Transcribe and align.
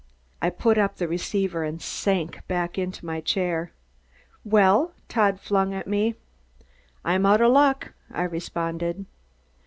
I 0.41 0.49
put 0.49 0.79
up 0.79 0.95
the 0.95 1.07
receiver 1.07 1.63
and 1.63 1.79
sank 1.79 2.41
back 2.47 2.79
in 2.79 2.91
my 3.03 3.21
chair. 3.21 3.71
"Well?" 4.43 4.93
Todd 5.07 5.39
flung 5.39 5.75
at 5.75 5.85
me. 5.85 6.15
"I'm 7.05 7.23
out 7.23 7.39
of 7.39 7.51
luck!" 7.51 7.93
I 8.11 8.23
responded. 8.23 9.05